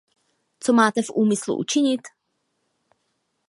Co 0.59 0.73
máte 0.73 1.01
v 1.01 1.09
úmyslu 1.09 1.57
učinit? 1.57 2.01